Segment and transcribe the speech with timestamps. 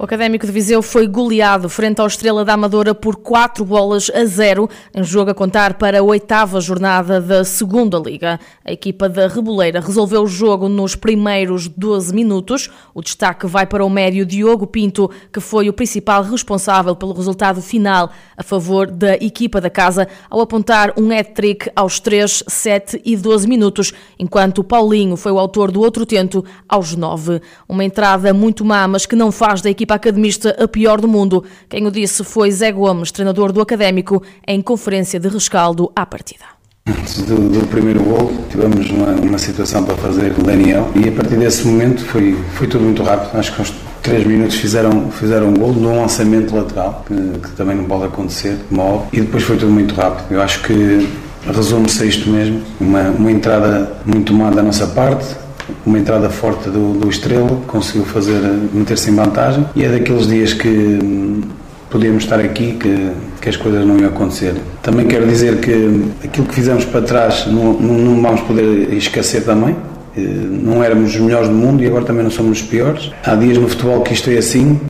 [0.00, 4.24] O Académico de Viseu foi goleado frente ao Estrela da Amadora por 4 bolas a
[4.24, 8.40] 0, em jogo a contar para a oitava jornada da Segunda Liga.
[8.64, 12.70] A equipa da Reboleira resolveu o jogo nos primeiros 12 minutos.
[12.94, 17.60] O destaque vai para o médio Diogo Pinto, que foi o principal responsável pelo resultado
[17.60, 23.18] final a favor da equipa da casa, ao apontar um hat-trick aos 3, 7 e
[23.18, 27.42] 12 minutos, enquanto Paulinho foi o autor do outro tento aos 9.
[27.68, 31.08] Uma entrada muito má, mas que não faz da equipa equipa academista a pior do
[31.08, 31.44] mundo.
[31.68, 36.44] Quem o disse foi Zé Gomes, treinador do Académico, em conferência de rescaldo à partida.
[36.86, 41.08] Antes do, do, primeiro gol, tivemos uma, uma, situação para fazer com o Daniel e
[41.08, 43.38] a partir desse momento foi, foi tudo muito rápido.
[43.38, 47.76] Acho que aos 3 minutos fizeram, fizeram um gol num lançamento lateral, que, que também
[47.76, 50.32] não pode acontecer, móvel, e depois foi tudo muito rápido.
[50.32, 51.08] Eu acho que
[51.46, 55.36] resume-se a isto mesmo: uma, uma entrada muito má da nossa parte,
[55.84, 58.40] uma entrada forte do, do Estrela, conseguiu fazer
[58.72, 61.42] meter-se em vantagem e é daqueles dias que hum,
[61.88, 64.54] podíamos estar aqui que, que as coisas não iam acontecer.
[64.82, 69.76] Também quero dizer que aquilo que fizemos para trás não, não, vamos poder esquecer também.
[70.16, 73.10] Eh, não éramos os melhores do mundo e agora também não somos os piores.
[73.24, 74.80] Há dias no futebol que isto é assim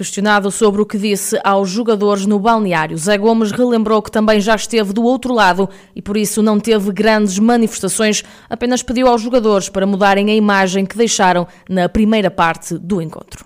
[0.00, 4.54] Questionado sobre o que disse aos jogadores no balneário, Zé Gomes relembrou que também já
[4.54, 9.68] esteve do outro lado e por isso não teve grandes manifestações, apenas pediu aos jogadores
[9.68, 13.44] para mudarem a imagem que deixaram na primeira parte do encontro.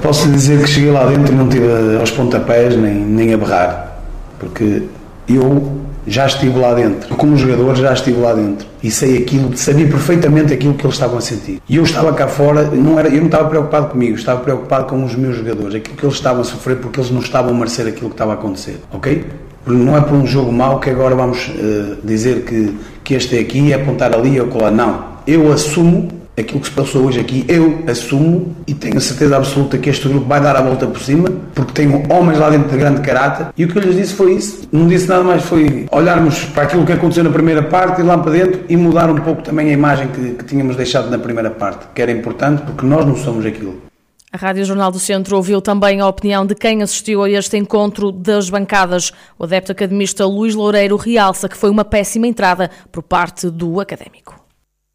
[0.00, 1.66] Posso dizer que cheguei lá dentro e não tive
[1.98, 4.00] aos pontapés nem, nem a berrar,
[4.38, 4.84] porque
[5.28, 7.14] eu já estive lá dentro.
[7.16, 8.66] Como jogador, já estive lá dentro.
[8.82, 11.60] E sei aquilo, sabia perfeitamente aquilo que eles estavam a sentir.
[11.68, 15.04] E eu estava cá fora, não era, eu não estava preocupado comigo, estava preocupado com
[15.04, 17.86] os meus jogadores, aquilo que eles estavam a sofrer porque eles não estavam a merecer
[17.86, 18.80] aquilo que estava a acontecer.
[18.92, 19.24] Ok?
[19.66, 23.40] Não é por um jogo mau que agora vamos uh, dizer que, que este é
[23.40, 24.70] aqui, é apontar ali ou colar.
[24.70, 25.18] Não.
[25.26, 26.08] Eu assumo
[26.40, 30.08] aquilo que se passou hoje aqui, eu assumo e tenho a certeza absoluta que este
[30.08, 33.48] grupo vai dar a volta por cima, porque tenho homens lá dentro de grande caráter.
[33.56, 34.68] E o que eu lhes disse foi isso.
[34.72, 38.18] Não disse nada mais, foi olharmos para aquilo que aconteceu na primeira parte, ir lá
[38.18, 41.50] para dentro e mudar um pouco também a imagem que, que tínhamos deixado na primeira
[41.50, 43.82] parte, que era importante porque nós não somos aquilo.
[44.30, 48.12] A Rádio Jornal do Centro ouviu também a opinião de quem assistiu a este encontro
[48.12, 49.10] das bancadas.
[49.38, 54.47] O adepto academista Luís Loureiro realça que foi uma péssima entrada por parte do académico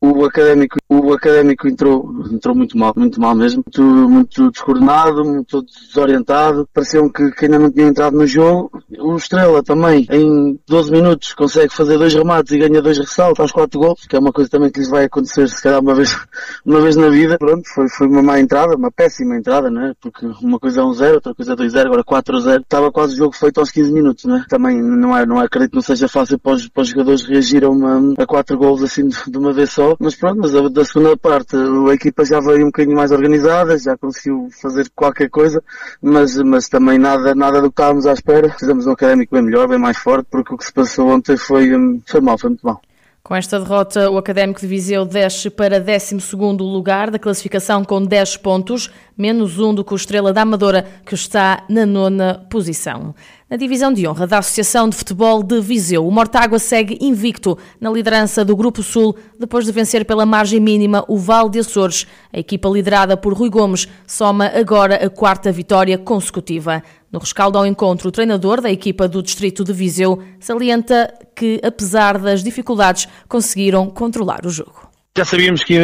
[0.06, 5.62] o académico, o académico entrou, entrou muito mal, muito mal mesmo, muito, muito descoordenado, muito
[5.62, 8.70] desorientado, pareceu que, que ainda não tinha entrado no jogo.
[9.00, 13.54] O Estrela também, em 12 minutos, consegue fazer dois remates e ganha dois ressaltos aos
[13.54, 16.20] quatro gols, que é uma coisa também que lhes vai acontecer se calhar uma vez,
[16.66, 17.38] uma vez na vida.
[17.38, 19.94] Pronto, foi, foi uma má entrada, uma péssima entrada, né?
[20.02, 22.62] Porque uma coisa é um zero, outra coisa é dois zero, agora 4 a 0.
[22.62, 24.44] Estava quase o jogo feito aos 15 minutos, né?
[24.50, 27.24] Também não é, não é, acredito que não seja fácil para os, para os jogadores
[27.24, 30.86] reagir a uma, a quatro gols assim de uma vez só mas pronto, mas da
[30.86, 35.64] segunda parte a equipa já veio um bocadinho mais organizada, já conseguiu fazer qualquer coisa,
[36.02, 38.50] mas, mas também nada, nada do que estávamos à espera.
[38.58, 41.76] Fizemos um académico bem melhor, bem mais forte, porque o que se passou ontem foi,
[41.76, 42.82] hum, foi mal, foi muito mal.
[43.26, 48.36] Com esta derrota, o Académico de Viseu desce para 12º lugar da classificação com 10
[48.36, 53.16] pontos, menos um do que o Estrela da Amadora, que está na nona posição.
[53.50, 57.90] Na divisão de honra da Associação de Futebol de Viseu, o Mortágua segue invicto na
[57.90, 62.06] liderança do Grupo Sul, depois de vencer pela margem mínima o Val de Açores.
[62.34, 66.84] A equipa liderada por Rui Gomes soma agora a quarta vitória consecutiva.
[67.14, 72.18] No rescaldo ao encontro, o treinador da equipa do Distrito de Viseu salienta que, apesar
[72.18, 74.90] das dificuldades, conseguiram controlar o jogo.
[75.16, 75.78] Já sabíamos que,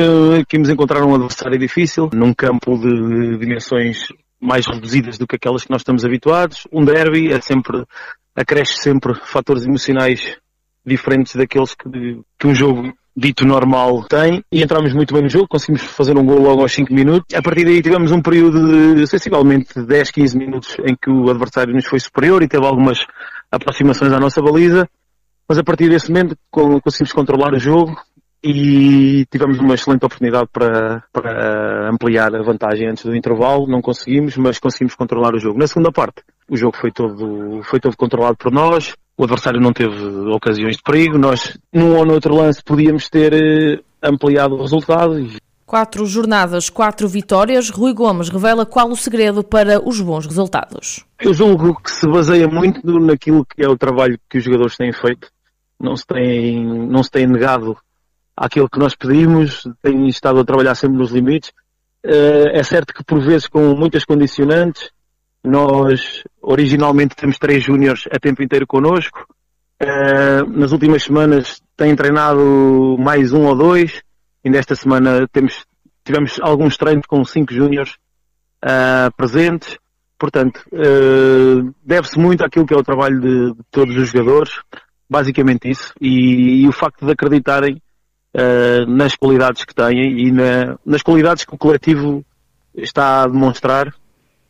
[0.47, 4.07] que íamos encontrar um adversário difícil, num campo de dimensões
[4.41, 6.67] mais reduzidas do que aquelas que nós estamos habituados.
[6.71, 7.83] Um derby é sempre,
[8.35, 10.35] acresce sempre fatores emocionais
[10.83, 15.47] diferentes daqueles que, que um jogo dito normal tem e entramos muito bem no jogo,
[15.47, 17.35] conseguimos fazer um gol logo aos 5 minutos.
[17.35, 21.73] A partir daí tivemos um período de sensivelmente 10, 15 minutos em que o adversário
[21.73, 22.99] nos foi superior e teve algumas
[23.51, 24.87] aproximações à nossa baliza,
[25.47, 27.95] mas a partir desse momento conseguimos controlar o jogo
[28.43, 34.37] e tivemos uma excelente oportunidade para, para ampliar a vantagem antes do intervalo, não conseguimos,
[34.37, 35.59] mas conseguimos controlar o jogo.
[35.59, 39.73] Na segunda parte, o jogo foi todo, foi todo controlado por nós, o adversário não
[39.73, 39.93] teve
[40.33, 45.27] ocasiões de perigo, nós num ou noutro lance podíamos ter eh, ampliado o resultado.
[45.65, 47.69] Quatro jornadas, quatro vitórias.
[47.69, 51.05] Rui Gomes revela qual o segredo para os bons resultados.
[51.19, 54.93] Eu julgo que se baseia muito naquilo que é o trabalho que os jogadores têm
[54.93, 55.29] feito.
[55.77, 57.77] Não se têm, não se têm negado
[58.37, 61.51] àquilo que nós pedimos, têm estado a trabalhar sempre nos limites.
[62.05, 64.89] Eh, é certo que por vezes com muitas condicionantes,
[65.43, 69.25] nós originalmente temos três júniores a tempo inteiro connosco
[69.81, 74.01] Uh, nas últimas semanas têm treinado mais um ou dois.
[74.43, 75.65] Ainda esta semana temos,
[76.03, 77.93] tivemos alguns treinos com cinco júniores
[78.65, 79.77] uh, presentes.
[80.17, 84.51] Portanto, uh, deve-se muito àquilo que é o trabalho de, de todos os jogadores,
[85.09, 87.81] basicamente isso, e, e o facto de acreditarem
[88.87, 92.23] nas qualidades que têm e na, nas qualidades que o coletivo
[92.75, 93.91] está a demonstrar.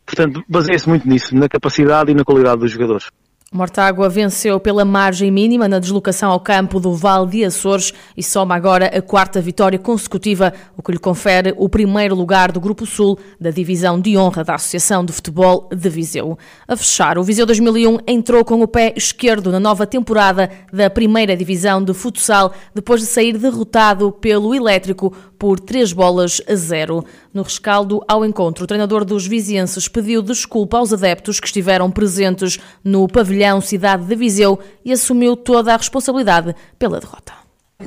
[0.10, 3.10] Portanto, baseia-se muito nisso, na capacidade e na qualidade dos jogadores.
[3.52, 8.56] Mortágua venceu pela margem mínima na deslocação ao campo do Val de Açores e soma
[8.56, 13.18] agora a quarta vitória consecutiva, o que lhe confere o primeiro lugar do Grupo Sul
[13.42, 16.38] da Divisão de Honra da Associação de Futebol de Viseu.
[16.68, 21.36] A fechar, o Viseu 2001 entrou com o pé esquerdo na nova temporada da Primeira
[21.36, 27.04] Divisão de Futsal, depois de sair derrotado pelo Elétrico por três bolas a zero.
[27.32, 32.58] No rescaldo ao encontro, o treinador dos vizienses pediu desculpa aos adeptos que estiveram presentes
[32.84, 37.34] no pavilhão Cidade de Viseu e assumiu toda a responsabilidade pela derrota.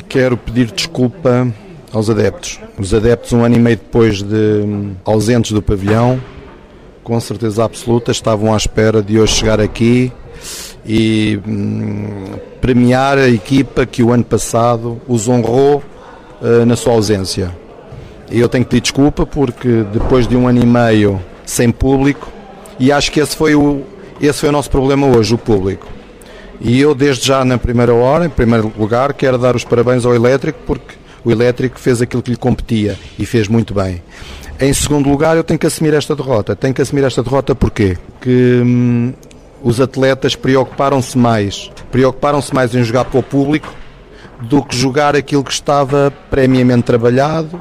[0.08, 1.52] Quero pedir desculpa
[1.92, 2.60] aos adeptos.
[2.78, 6.20] Os adeptos, um ano e meio depois de ausentes do pavilhão,
[7.02, 10.12] com certeza absoluta, estavam à espera de hoje chegar aqui
[10.86, 15.82] e hum, premiar a equipa que o ano passado os honrou
[16.40, 17.61] uh, na sua ausência.
[18.30, 22.28] E eu tenho que pedir desculpa porque depois de um ano e meio sem público,
[22.78, 23.82] e acho que esse foi o,
[24.20, 25.86] esse foi o nosso problema hoje, o público.
[26.60, 30.14] E eu, desde já, na primeira hora, em primeiro lugar, quero dar os parabéns ao
[30.14, 34.02] Elétrico, porque o Elétrico fez aquilo que lhe competia e fez muito bem.
[34.60, 36.54] Em segundo lugar, eu tenho que assumir esta derrota.
[36.54, 37.98] Tenho que assumir esta derrota porquê?
[38.20, 39.12] Que hum,
[39.62, 43.72] os atletas preocuparam-se mais, preocuparam-se mais em jogar para o público
[44.40, 47.58] do que jogar aquilo que estava previamente trabalhado.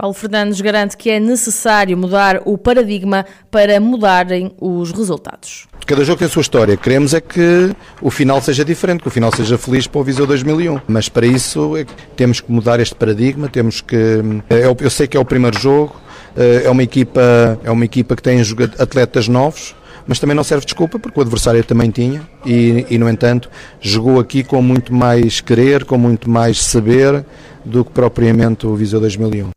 [0.00, 5.66] Paulo Fernandes garante que é necessário mudar o paradigma para mudarem os resultados.
[5.84, 6.74] Cada jogo tem a sua história.
[6.74, 7.70] Queremos é que
[8.00, 10.80] o final seja diferente, que o final seja feliz para o Viseu 2001.
[10.88, 11.84] Mas para isso é
[12.16, 14.22] temos que mudar este paradigma, temos que...
[14.48, 15.94] É eu sei que é o primeiro jogo,
[16.34, 18.40] eh, é uma equipa, é uma equipa que tem
[18.78, 19.76] atletas novos,
[20.06, 23.50] mas também não serve desculpa porque o adversário também tinha e, e, no entanto
[23.82, 27.22] jogou aqui com muito mais querer, com muito mais saber
[27.66, 29.50] do que propriamente o Viseu 2001.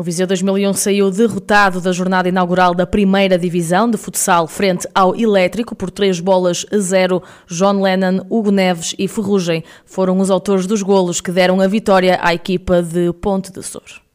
[0.00, 5.14] O Viseu 2001 saiu derrotado da jornada inaugural da primeira divisão de futsal frente ao
[5.14, 7.22] Elétrico por três bolas a zero.
[7.46, 12.18] John Lennon, Hugo Neves e Ferrugem foram os autores dos golos que deram a vitória
[12.22, 14.00] à equipa de Ponte de Sor.